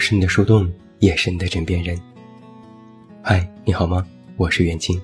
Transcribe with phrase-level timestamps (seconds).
[0.00, 1.96] 是你的树洞，也是你的枕边人。
[3.22, 4.04] 嗨，你好吗？
[4.38, 4.98] 我是袁静。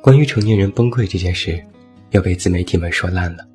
[0.00, 1.62] 关于成年人崩溃这件事，
[2.10, 3.46] 要被自媒体们说烂了。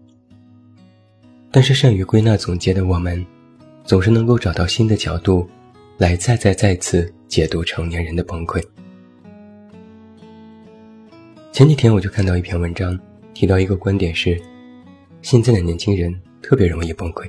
[1.49, 3.25] 但是善于归纳总结的我们，
[3.83, 5.49] 总是能够找到新的角度，
[5.97, 8.63] 来再再再次解读成年人的崩溃。
[11.51, 12.97] 前几天我就看到一篇文章，
[13.33, 14.39] 提到一个观点是：
[15.23, 17.27] 现在的年轻人特别容易崩溃。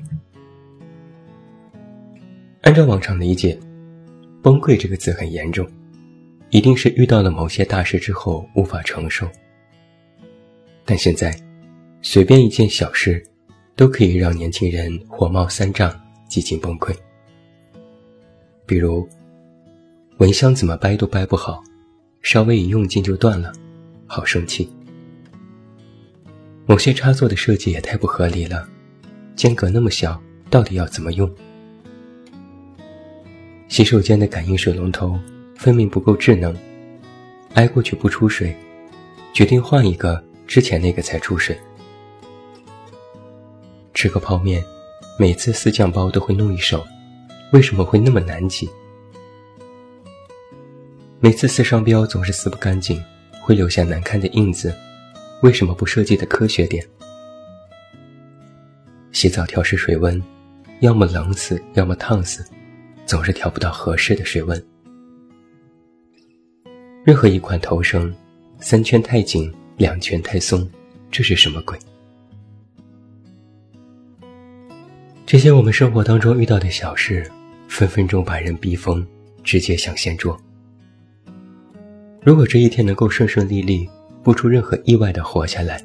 [2.68, 3.58] 按照往常理解，
[4.42, 5.66] 崩溃这个词很严重。
[6.50, 9.26] 一定是遇到了某些大事之后无法承受，
[10.84, 11.34] 但现在，
[12.02, 13.24] 随便一件小事，
[13.74, 16.94] 都可以让年轻人火冒三丈，几近崩溃。
[18.66, 19.08] 比如，
[20.18, 21.64] 蚊香怎么掰都掰不好，
[22.20, 23.50] 稍微一用劲就断了，
[24.06, 24.70] 好生气。
[26.66, 28.68] 某些插座的设计也太不合理了，
[29.34, 31.34] 间隔那么小，到底要怎么用？
[33.68, 35.18] 洗手间的感应水龙头。
[35.56, 36.56] 分明不够智能，
[37.54, 38.56] 挨过去不出水，
[39.34, 41.58] 决定换一个，之前那个才出水。
[43.92, 44.62] 吃个泡面，
[45.18, 46.86] 每次撕酱包都会弄一手，
[47.52, 48.70] 为什么会那么难挤？
[51.18, 53.02] 每次撕商标总是撕不干净，
[53.42, 54.72] 会留下难看的印子，
[55.42, 56.86] 为什么不设计的科学点？
[59.10, 60.22] 洗澡调试水温，
[60.82, 62.46] 要么冷死，要么烫死，
[63.08, 64.62] 总是调不到合适的水温。
[67.06, 68.14] 任何一款头绳，
[68.60, 70.68] 三圈太紧，两圈太松，
[71.10, 71.78] 这是什么鬼？
[75.24, 77.26] 这些我们生活当中遇到的小事，
[77.66, 79.04] 分分钟把人逼疯，
[79.42, 80.38] 直接想掀桌。
[82.22, 83.88] 如果这一天能够顺顺利利，
[84.22, 85.82] 不出任何意外的活下来，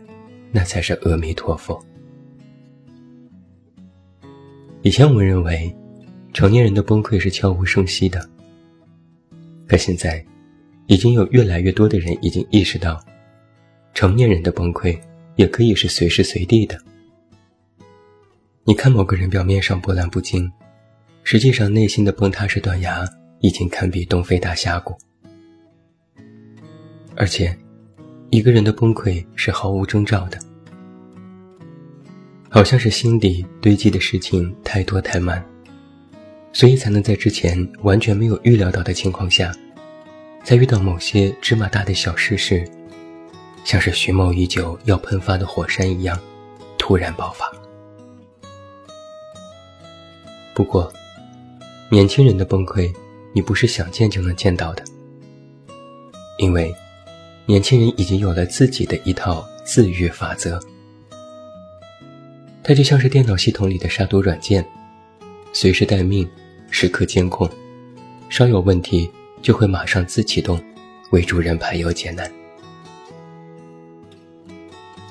[0.52, 1.82] 那才是阿弥陀佛。
[4.82, 5.74] 以前我们认为，
[6.34, 8.28] 成年人的崩溃是悄无声息的，
[9.68, 10.24] 可现在。
[10.88, 13.02] 已经有越来越多的人已经意识到，
[13.94, 15.00] 成年人的崩溃
[15.38, 16.78] 也可以是随时随地的。
[18.66, 20.52] 你看某个人表面上波澜不惊，
[21.24, 23.08] 实际上内心的崩塌式断崖
[23.40, 24.94] 已经堪比东非大峡谷。
[27.16, 27.58] 而且，
[28.30, 30.38] 一个人的崩溃是毫无征兆的，
[32.50, 35.44] 好像是心底堆积的事情太多太满，
[36.54, 39.52] 所以才能在之前完全没有预料到的情况下。
[40.44, 42.70] 在遇到某些芝麻大的小事时，
[43.64, 46.20] 像是蓄谋已久要喷发的火山一样，
[46.78, 47.50] 突然爆发。
[50.54, 50.92] 不过，
[51.90, 52.94] 年轻人的崩溃，
[53.34, 54.84] 你不是想见就能见到的，
[56.38, 56.76] 因为
[57.46, 60.60] 年轻人已经有了自己的一套自愈法则。
[62.62, 64.66] 它就像是电脑系统里的杀毒软件，
[65.54, 66.30] 随时待命，
[66.76, 67.48] 时刻监控，
[68.30, 69.10] 稍有问题。
[69.44, 70.58] 就会马上自启动，
[71.12, 72.32] 为主人排忧解难。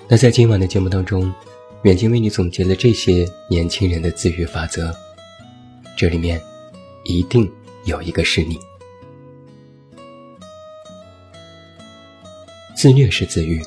[0.09, 1.31] 那在今晚的节目当中，
[1.83, 4.91] 远近为你总结了这些年轻人的自愈法则，
[5.95, 6.41] 这里面
[7.05, 7.47] 一定
[7.85, 8.59] 有一个是你。
[12.75, 13.63] 自虐式自愈，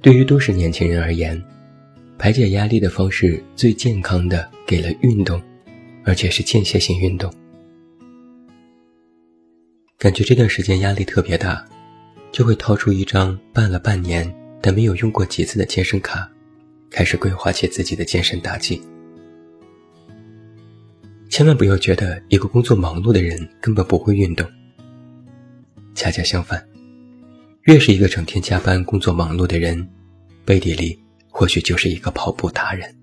[0.00, 1.42] 对于都市年轻人而言，
[2.16, 5.42] 排解压力的方式最健康的给了运动，
[6.04, 7.32] 而且是间歇性运动。
[9.98, 11.64] 感觉这段时间压力特别大，
[12.30, 14.30] 就会掏出一张办了半年
[14.60, 16.30] 但没有用过几次的健身卡，
[16.90, 18.80] 开始规划起自己的健身大计。
[21.30, 24.46] 千万不要觉得一个工作忙碌的人根本不会运动。
[25.94, 26.64] 恰恰相反，
[27.62, 29.88] 越是一个整天加班、工作忙碌的人，
[30.44, 30.96] 背地里
[31.28, 32.94] 或许就是一个跑步达人。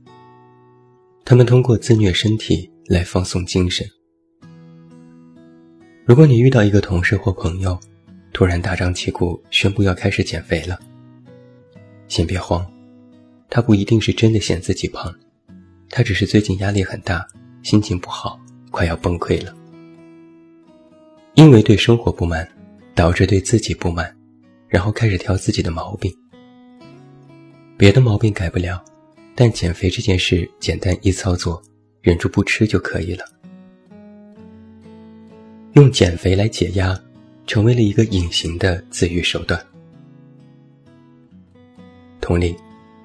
[1.25, 3.89] 他们通过自虐身体来放松精神。
[6.03, 7.79] 如果你遇到一个同事或朋友，
[8.33, 10.77] 突然大张旗鼓宣布要开始减肥了，
[12.09, 12.69] 先别慌，
[13.49, 15.13] 他不一定是真的嫌自己胖，
[15.89, 17.25] 他只是最近压力很大，
[17.63, 18.37] 心情不好，
[18.71, 19.55] 快要崩溃了。
[21.35, 22.45] 因为对生活不满，
[22.93, 24.13] 导致对自己不满，
[24.67, 26.13] 然后开始挑自己的毛病。
[27.77, 28.83] 别的毛病改不了，
[29.33, 31.63] 但减肥这件事简单易操作，
[32.01, 33.25] 忍住不吃就可以了。
[35.73, 36.99] 用减肥来解压，
[37.47, 39.59] 成为了一个隐形的自愈手段。
[42.19, 42.55] 同理，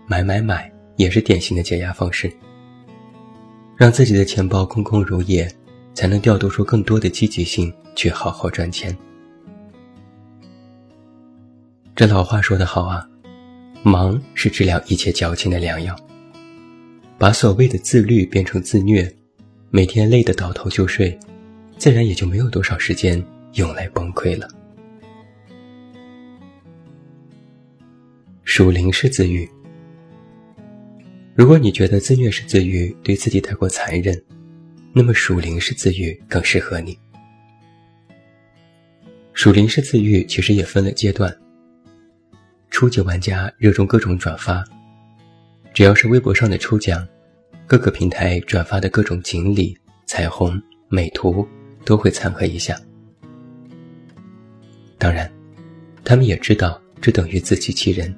[0.06, 2.30] 买买买也是典型的解压方式。
[3.76, 5.46] 让自己的钱包空空如也，
[5.94, 8.96] 才能调动出更多的积极性去好好赚钱。
[11.94, 13.06] 这老话说得好啊，
[13.82, 15.94] 忙是治疗一切矫情的良药。
[17.18, 19.10] 把所谓的自律变成自虐，
[19.70, 21.18] 每天累得倒头就睡，
[21.78, 23.22] 自然也就没有多少时间
[23.54, 24.46] 用来崩溃了。
[28.44, 29.48] 属灵是自愈。
[31.34, 34.22] 如果你觉得自虐是自愈，对自己太过残忍，
[34.92, 36.98] 那么属灵是自愈更适合你。
[39.32, 41.34] 属灵是自愈其实也分了阶段。
[42.70, 44.64] 初级玩家热衷各种转发，
[45.76, 47.06] 只要是微博上的抽奖，
[47.66, 49.76] 各个平台转发的各种锦鲤、
[50.06, 50.58] 彩虹、
[50.88, 51.46] 美图，
[51.84, 52.80] 都会掺和一下。
[54.96, 55.30] 当然，
[56.02, 58.10] 他们也知道这等于自欺欺人。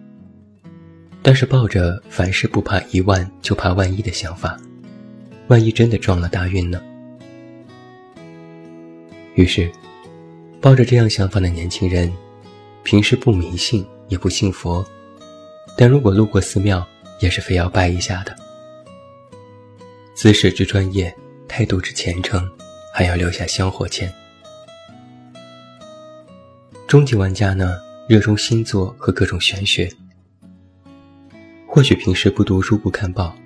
[1.20, 4.56] 但是抱着凡事不怕一万就怕万一的想法，
[5.48, 6.80] 万一真的撞了大运呢？
[9.34, 9.68] 于是，
[10.60, 12.12] 抱着这样想法的年轻人，
[12.84, 14.86] 平时不迷信也不信佛，
[15.76, 16.86] 但如果路过寺庙，
[17.20, 18.36] 也是非要拜一下的。
[20.14, 21.14] 姿势之专业，
[21.46, 22.50] 态度之虔诚，
[22.92, 24.12] 还要留下香火钱。
[26.86, 27.78] 终极玩家呢，
[28.08, 29.90] 热衷星座和各种玄学。
[31.66, 33.36] 或许平时不读书不看报，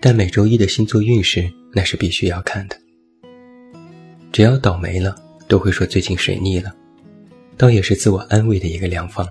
[0.00, 2.76] 但每周一的星座运势那是必须要看的。
[4.32, 5.14] 只要倒霉了，
[5.46, 6.74] 都会说最近水逆了，
[7.56, 9.28] 倒也是自我安慰的一个良方。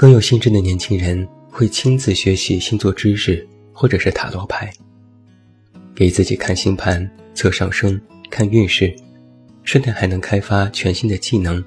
[0.00, 4.72] 更有心智的年轻人会亲自学习星座知识，或者是塔罗牌，
[5.94, 8.00] 给自己看星盘、测上升、
[8.30, 8.96] 看运势，
[9.62, 11.62] 顺带还能开发全新的技能，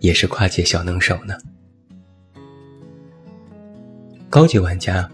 [0.00, 1.34] 也是跨界小能手呢。
[4.28, 5.10] 高级玩家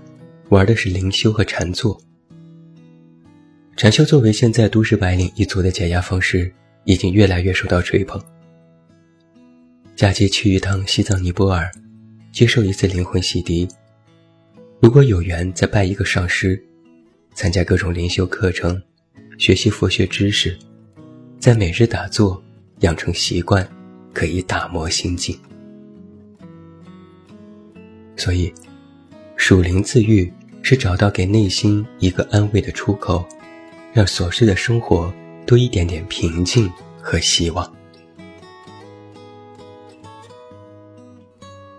[0.48, 1.96] 玩的是灵修和禅坐。
[3.76, 6.52] 禅修作为现在都市白领一族的解压方式，
[6.82, 8.20] 已经越来越受到吹捧。
[9.94, 11.70] 假期去一趟西藏尼泊尔，
[12.36, 13.66] 接受一次灵魂洗涤。
[14.78, 16.62] 如果有缘再拜一个上师，
[17.32, 18.78] 参加各种灵修课程，
[19.38, 20.54] 学习佛学知识，
[21.40, 22.44] 在每日打坐
[22.80, 23.66] 养成习惯，
[24.12, 25.34] 可以打磨心境。
[28.16, 28.52] 所以。
[29.38, 30.30] 属灵自愈
[30.62, 33.26] 是找到给内心一个安慰的出口，
[33.94, 35.10] 让琐事的生活
[35.46, 37.75] 多一点点平静和希望。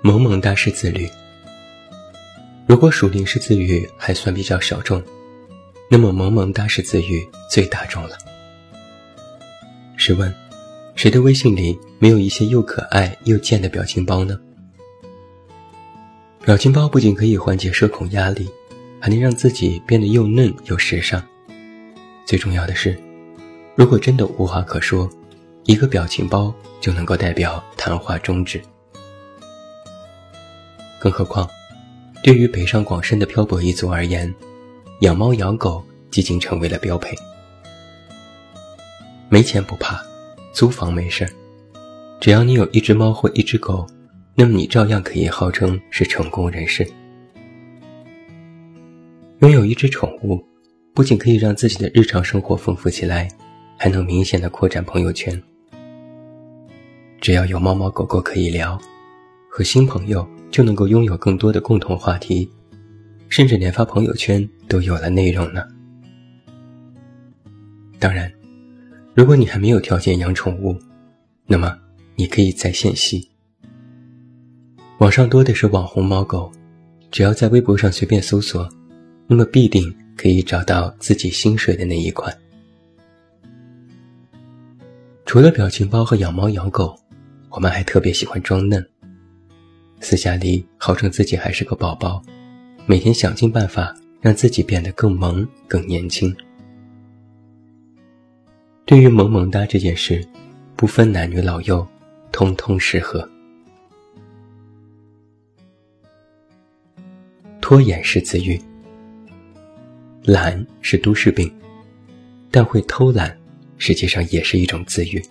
[0.01, 1.09] 萌萌哒是自律。
[2.65, 5.01] 如果属灵是自愈还算比较小众，
[5.89, 8.17] 那么萌萌哒是自愈最大众了。
[9.95, 10.33] 试问，
[10.95, 14.39] 谁的微信里没有一些又可爱又贱的表情包呢？
[16.43, 18.47] 表情包不仅可以缓解社恐压力，
[19.01, 21.21] 还能让自己变得又嫩又时尚。
[22.25, 22.97] 最重要的是，
[23.75, 25.09] 如果真的无话可说，
[25.63, 28.61] 一个表情包就能够代表谈话终止。
[31.07, 31.49] 更何况，
[32.21, 34.33] 对于北上广深的漂泊一族而言，
[34.99, 35.81] 养猫养狗
[36.15, 37.15] 已经成为了标配。
[39.29, 40.03] 没钱不怕，
[40.51, 41.31] 租房没事儿，
[42.19, 43.87] 只要你有一只猫或一只狗。
[44.35, 46.85] 那么你照样可以号称是成功人士。
[49.39, 50.45] 拥有一只宠物，
[50.93, 53.29] 不仅可以让自己的日常生活丰富起来，
[53.77, 55.41] 还能明显的扩展朋友圈。
[57.21, 58.77] 只要有猫猫狗狗可以聊，
[59.49, 62.49] 和新朋友就能够拥有更多的共同话题，
[63.29, 65.63] 甚至连发朋友圈都有了内容呢。
[67.99, 68.31] 当然，
[69.13, 70.77] 如果你还没有条件养宠物，
[71.45, 71.77] 那么
[72.15, 73.27] 你可以在线吸。
[74.99, 76.51] 网上多的是网红猫狗，
[77.11, 78.67] 只要在微博上随便搜索，
[79.27, 82.35] 那么必定可以找到自己心水的那一款。
[85.25, 86.97] 除了表情包和养猫养狗，
[87.49, 88.83] 我们还特别喜欢装嫩。
[89.99, 92.21] 私下里号称自己还是个宝宝，
[92.85, 96.33] 每天想尽办法让自己变得更萌、更年轻。
[98.85, 100.25] 对于萌萌哒这件事，
[100.75, 101.85] 不分男女老幼，
[102.31, 103.27] 通通适合。
[107.59, 108.57] 拖延是自愈，
[110.23, 111.53] 懒是都市病，
[112.49, 113.37] 但会偷懒，
[113.77, 115.21] 实际上也是一种自愈。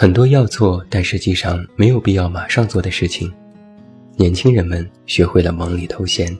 [0.00, 3.28] 很多要做但实际上没有必要马上做的事情，
[4.14, 6.38] 年轻人们学会了忙里偷闲，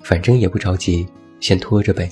[0.00, 1.06] 反正也不着急，
[1.40, 2.10] 先拖着呗。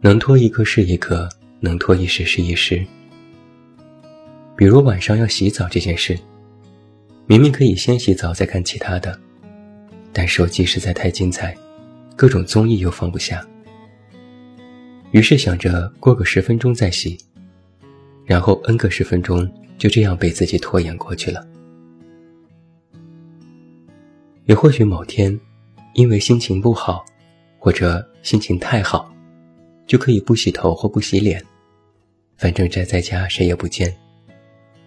[0.00, 1.28] 能拖一刻是一刻，
[1.60, 2.82] 能拖一时是一时。
[4.56, 6.18] 比如晚上要洗澡这件事，
[7.26, 9.20] 明明可以先洗澡再看其他的。
[10.10, 11.54] 但手机实在太精彩，
[12.16, 13.46] 各种综艺又放不下，
[15.10, 17.18] 于是想着过个十分钟再洗，
[18.32, 19.46] 然后 n 个十分钟
[19.76, 21.46] 就这样被自己拖延过去了。
[24.46, 25.38] 也或许某天
[25.92, 27.04] 因为心情不好，
[27.58, 29.14] 或者心情太好，
[29.86, 31.44] 就可以不洗头或不洗脸，
[32.38, 33.94] 反正宅在家谁也不见，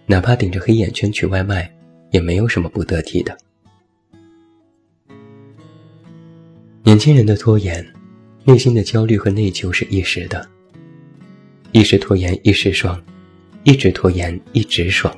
[0.06, 1.72] 哪怕顶着黑眼圈取外卖，
[2.10, 3.38] 也没有什么不得体的。
[6.82, 7.86] 年轻人的拖延，
[8.42, 10.44] 内心的焦虑和内疚是一时的，
[11.70, 13.00] 一时拖延一时爽，
[13.66, 15.12] 一直拖延一直爽。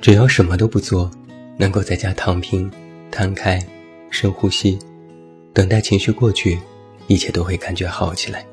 [0.00, 1.08] 只要什么都不做，
[1.56, 2.68] 能够在家躺平、
[3.12, 3.64] 摊开、
[4.10, 4.76] 深呼吸，
[5.52, 6.58] 等待情绪过去，
[7.06, 8.44] 一切都会感觉好起来。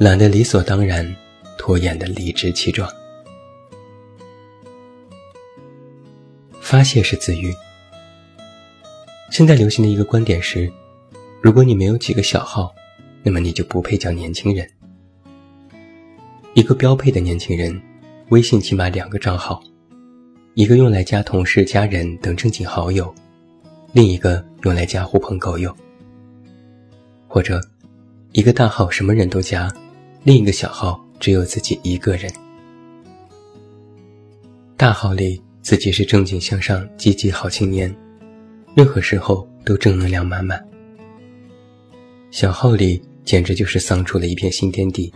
[0.00, 1.14] 懒得理所当然，
[1.56, 2.90] 拖延的理直气壮。
[6.60, 7.54] 发泄是自愈。
[9.30, 10.68] 现在流行的一个观点是：
[11.40, 12.74] 如果你没有几个小号，
[13.22, 14.68] 那么你就不配叫年轻人。
[16.60, 17.80] 一个标配的年轻人，
[18.28, 19.62] 微信起码两个账号。
[20.52, 23.14] 一个用来加同事、家人等正经好友，
[23.94, 25.74] 另一个用来加狐朋狗友，
[27.26, 27.58] 或者
[28.32, 29.72] 一个大号什么人都加，
[30.22, 32.30] 另一个小号只有自己一个人。
[34.76, 37.90] 大号里自己是正经向上、积极好青年，
[38.74, 40.58] 任何时候都正能量满满；
[42.30, 45.10] 小号里简直就是丧出了一片新天地，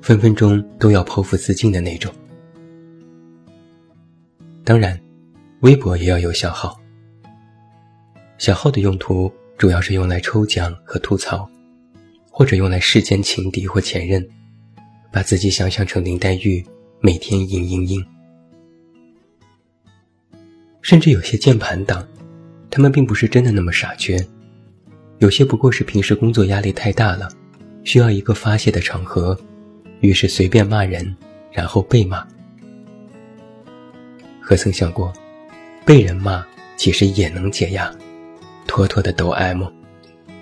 [0.00, 2.12] 分分钟都要剖腹自尽的那种。
[4.64, 4.98] 当然，
[5.60, 6.78] 微博也要有小号。
[8.36, 11.48] 小号的用途主要是用来抽奖和吐槽，
[12.30, 14.26] 或者用来世间情敌或前任，
[15.10, 16.64] 把自己想象成林黛玉，
[17.00, 18.04] 每天嘤嘤嘤。
[20.80, 22.06] 甚至有些键盘党，
[22.70, 24.16] 他们并不是真的那么傻缺，
[25.18, 27.28] 有些不过是平时工作压力太大了，
[27.84, 29.38] 需要一个发泄的场合，
[30.00, 31.16] 于是随便骂人，
[31.50, 32.26] 然后被骂。
[34.40, 35.12] 何曾想过，
[35.84, 36.44] 被人骂
[36.76, 37.94] 其实也能解压？
[38.66, 39.66] 妥妥的抖 M，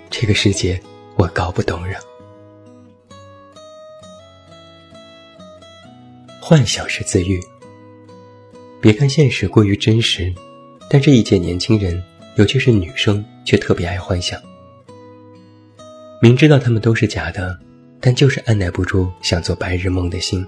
[0.09, 0.79] 这个世界
[1.15, 1.99] 我搞不懂人。
[6.41, 7.39] 幻想是自愈。
[8.79, 10.33] 别看现实过于真实，
[10.89, 12.01] 但这一届年轻人，
[12.35, 14.39] 尤其是女生，却特别爱幻想。
[16.21, 17.59] 明知道他们都是假的，
[17.99, 20.45] 但就是按耐不住想做白日梦的心。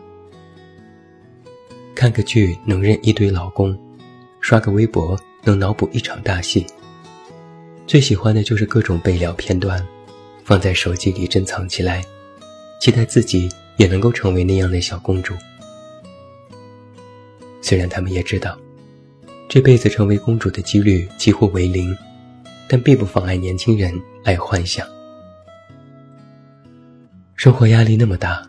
[1.95, 3.77] 看个剧能认一堆老公，
[4.39, 6.65] 刷个微博能脑补一场大戏。
[7.85, 9.85] 最喜欢的就是各种备料片段，
[10.43, 12.03] 放在手机里珍藏起来，
[12.79, 15.33] 期待自己也能够成为那样的小公主。
[17.61, 18.57] 虽然他们也知道，
[19.49, 21.93] 这辈子成为公主的几率几乎为零，
[22.69, 24.87] 但并不妨碍年轻人爱幻想。
[27.39, 28.46] 生活压力那么大，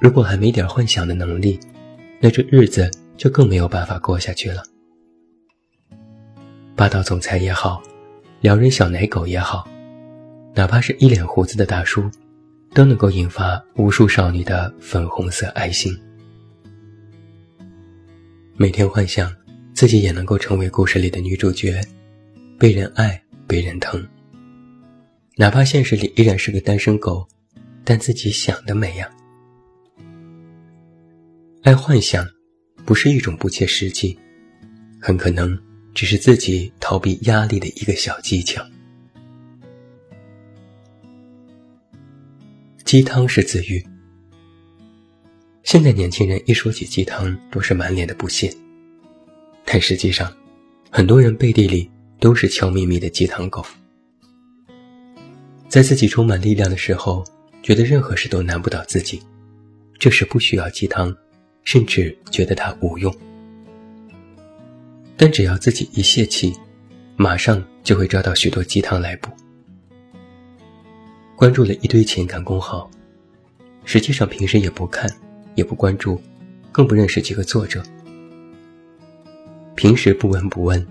[0.00, 1.60] 如果还没点幻想的能力。
[2.18, 4.62] 那这日子就更没有办法过下去了。
[6.74, 7.82] 霸道总裁也好，
[8.40, 9.68] 撩人小奶狗也好，
[10.54, 12.10] 哪怕是一脸胡子的大叔，
[12.72, 15.94] 都能够引发无数少女的粉红色爱心。
[18.56, 19.30] 每天幻想
[19.74, 21.78] 自己也能够成为故事里的女主角，
[22.58, 24.02] 被人爱，被人疼。
[25.36, 27.28] 哪怕现实里依然是个单身狗，
[27.84, 29.10] 但自己想的美呀。
[31.62, 32.26] 爱幻想，
[32.84, 34.18] 不是一种不切实际，
[35.00, 35.58] 很可能
[35.94, 38.64] 只是自己逃避压力的一个小技巧。
[42.84, 43.82] 鸡汤是自愈。
[45.62, 48.52] 现在年轻人一说起鸡汤，都是满脸的不屑，
[49.64, 50.30] 但实际上，
[50.90, 53.64] 很多人背地里都是悄咪咪的鸡汤狗。
[55.68, 57.24] 在自己充满力量的时候，
[57.62, 59.22] 觉得任何事都难不倒自己，
[59.98, 61.14] 这时不需要鸡汤。
[61.64, 63.14] 甚至觉得它无用，
[65.16, 66.52] 但只要自己一泄气，
[67.14, 69.30] 马上就会找到许多鸡汤来补。
[71.36, 72.90] 关注了一堆情感公号，
[73.84, 75.08] 实际上平时也不看，
[75.54, 76.20] 也不关注，
[76.72, 77.80] 更不认识几个作者。
[79.76, 80.84] 平时不闻不问，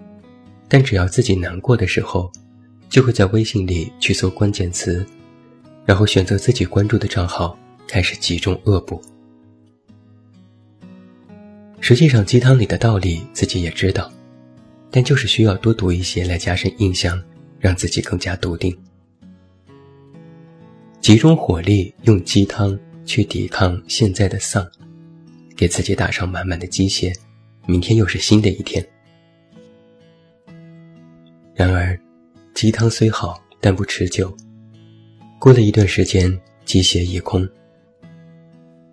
[0.70, 2.32] 但只要自己难过的时候，
[2.88, 5.06] 就会在微信里去搜关键词，
[5.86, 7.58] 然后选择自己关注的账号，
[7.88, 9.02] 开始集中恶补。
[11.80, 14.12] 实际上，鸡汤里的道理自己也知道，
[14.92, 17.22] 但就是需要多读一些来加深印象，
[17.60, 18.78] 让自己更加笃定。
[21.02, 24.66] 集中火力，用鸡汤去抵抗现在的丧，
[25.58, 27.12] 给自己打上满满的鸡血，
[27.66, 28.88] 明天又是新的一天。
[31.56, 32.00] 然而，
[32.54, 34.32] 鸡汤虽好，但不持久。
[35.42, 37.50] 过了一段时间，鸡血已空。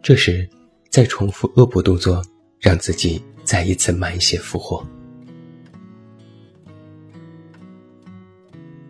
[0.03, 0.49] 这时，
[0.89, 2.25] 再重复恶补动作。
[2.61, 4.85] 让自己再一次满血复活。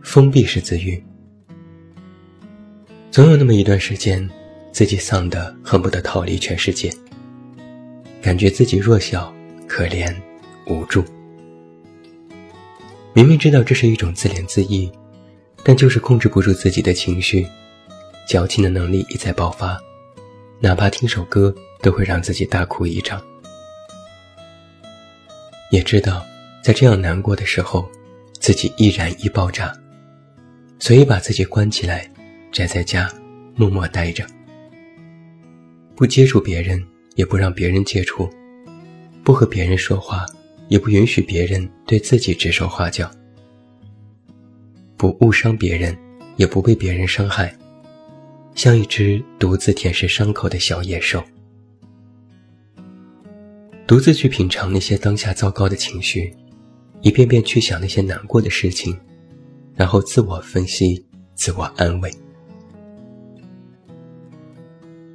[0.03, 1.03] 封闭式自愈。
[3.11, 4.27] 总有那么一段时间，
[4.73, 6.91] 自己丧得恨不得逃离全世界，
[8.23, 9.31] 感觉自己弱小、
[9.67, 10.15] 可怜、
[10.67, 11.05] 无助。
[13.13, 14.91] 明明知道这是一种自怜自艾，
[15.65, 17.47] 但就是控制不住自己的情绪，
[18.27, 19.79] 矫情的能力一再爆发，
[20.61, 23.23] 哪怕听首歌都会让自己大哭一场。
[25.71, 26.25] 也知道，
[26.63, 27.87] 在这样难过的时候，
[28.41, 29.73] 自己易燃易爆炸，
[30.79, 32.11] 所以把自己关起来，
[32.51, 33.11] 宅在家，
[33.55, 34.25] 默默待着，
[35.95, 36.83] 不接触别人，
[37.17, 38.31] 也不让别人接触，
[39.23, 40.25] 不和别人说话，
[40.69, 43.11] 也不允许别人对自己指手画脚，
[44.99, 45.97] 不误伤别人，
[46.37, 47.57] 也不被别人伤害，
[48.57, 51.23] 像一只独自舔舐伤口的小野兽。
[53.87, 56.37] 独自去品尝那些当下糟糕的情绪，
[57.01, 58.99] 一遍遍去想那些难过的事情，
[59.77, 62.11] 然后自我分析、自我安慰。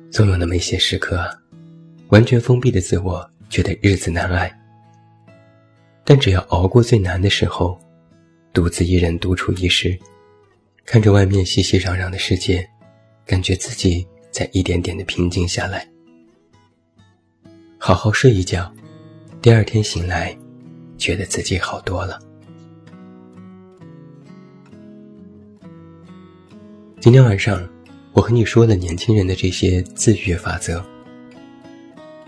[0.09, 1.29] 总有那么一些时刻，
[2.07, 4.49] 完全封闭的自我觉得日子难挨。
[6.05, 7.77] 但只要熬过最难的时候，
[8.53, 9.97] 独自一人独处一室，
[10.85, 12.69] 看着外面熙熙攘攘的世界，
[13.25, 15.89] 感觉自己在一点点的平静下来。
[17.79, 18.71] 好好睡一觉，
[19.41, 20.37] 第二天醒来，
[20.99, 22.19] 觉得自己好多了。
[27.01, 27.67] 今天晚上，
[28.11, 30.85] 我和你说了年轻人的这些自愈法则。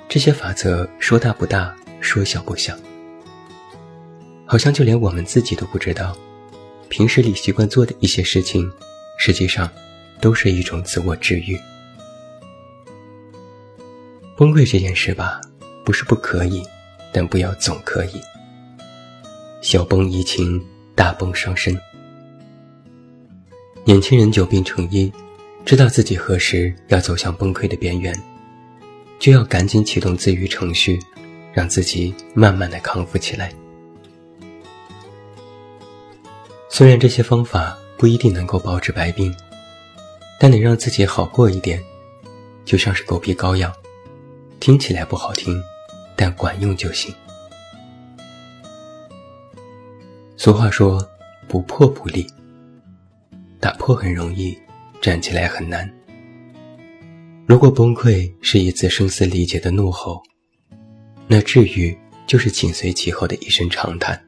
[0.09, 2.75] 这些法则说大不大，说小不小，
[4.45, 6.15] 好像就连我们自己都不知道，
[6.88, 8.71] 平时里习惯做的一些事情，
[9.17, 9.69] 实际上
[10.21, 11.60] 都是一种自我治愈。
[14.38, 15.41] 崩溃这件事吧，
[15.84, 16.63] 不是不可以，
[17.12, 18.21] 但不要总可以。
[19.62, 21.75] 小崩怡情，大崩伤身。
[23.84, 25.12] 年轻人久病成医，
[25.65, 28.13] 知道自己何时要走向崩溃的边缘，
[29.17, 30.99] 就要赶紧启动自愈程序，
[31.51, 33.51] 让自己慢慢的康复起来。
[36.77, 39.33] 虽然这些方法不一定能够包治百病，
[40.38, 41.81] 但能让自己好过一点，
[42.65, 43.73] 就像是狗皮膏药。
[44.59, 45.57] 听起来不好听，
[46.17, 47.15] 但管用就行。
[50.35, 51.01] 俗话说
[51.47, 52.27] ：“不破不立。”
[53.61, 54.53] 打破很容易，
[54.99, 55.89] 站起来很难。
[57.45, 60.21] 如果崩溃是一次声嘶力竭的怒吼，
[61.25, 64.24] 那治愈就是紧随其后的一声长叹。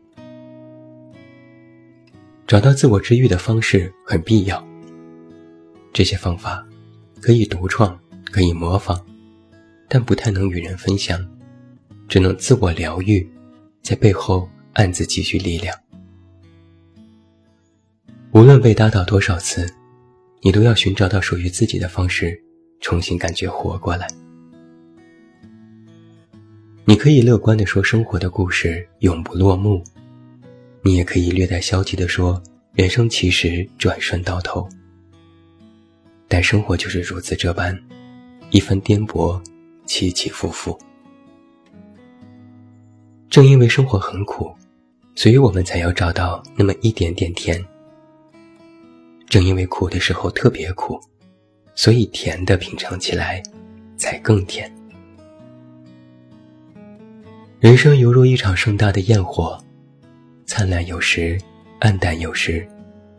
[2.47, 4.65] 找到自我治愈的方式很必要。
[5.91, 6.65] 这些方法
[7.21, 7.99] 可以独创，
[8.31, 9.05] 可以模仿。
[9.89, 11.19] 但不太能与人分享，
[12.07, 13.29] 只能自我疗愈，
[13.81, 15.77] 在背后暗自积蓄力量。
[18.31, 19.69] 无论被打倒多少次，
[20.41, 22.41] 你都要寻找到属于自己的方式，
[22.79, 24.07] 重新感觉活过来。
[26.85, 29.81] 你可以乐观地说生活的故事永不落幕，
[30.87, 34.65] 你也可以略带消极地说人生其实转瞬到头。
[36.29, 37.77] 但生活就是如此这般，
[38.51, 39.37] 一番颠簸。
[39.85, 40.77] 起起伏伏，
[43.29, 44.53] 正因为生活很苦，
[45.15, 47.63] 所以我们才要找到那么一点点甜。
[49.27, 50.99] 正因为苦的时候特别苦，
[51.73, 53.41] 所以甜的品尝起来
[53.95, 54.69] 才更甜。
[57.61, 59.57] 人生犹如一场盛大的焰火，
[60.47, 61.37] 灿烂有时，
[61.81, 62.65] 暗淡有时，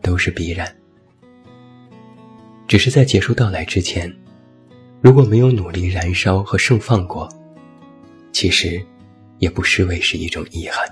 [0.01, 0.75] 都是必然。
[2.67, 4.13] 只是在结束到来之前。
[5.01, 7.29] 如果没有努力燃烧和盛放过，
[8.33, 8.83] 其实
[9.37, 10.85] 也不失为是一种遗憾。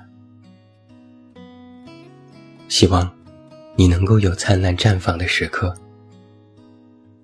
[2.69, 3.13] 希望
[3.75, 5.75] 你能够有灿烂绽放的时刻，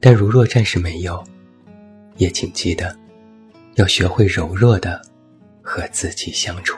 [0.02, 1.24] 但如若暂时没有，
[2.18, 2.94] 也请记得
[3.76, 5.02] 要学会柔弱的
[5.62, 6.78] 和自己相处。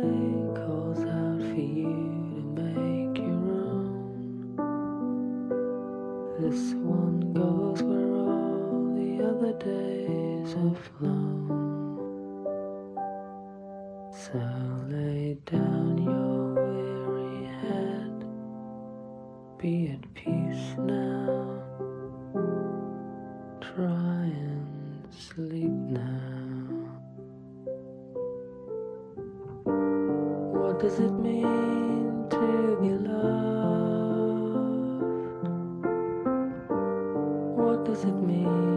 [9.63, 11.59] days have flown.
[14.11, 14.39] So
[14.89, 18.25] lay down your weary head,
[19.59, 21.61] be at peace now.
[23.61, 26.09] Try and sleep now.
[30.59, 33.91] What does it mean to be loved?
[37.57, 38.70] What does it mean?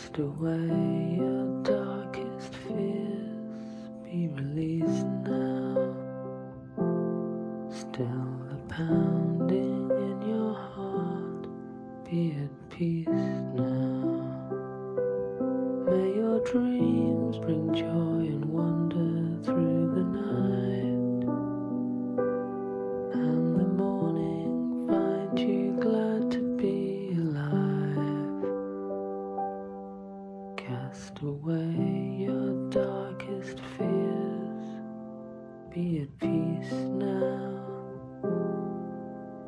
[0.00, 3.52] Cast away your darkest fears,
[4.02, 5.94] be released now.
[7.68, 11.46] Still the pounding in your heart,
[12.08, 14.24] be at peace now.
[15.90, 20.89] May your dreams bring joy and wonder through the night,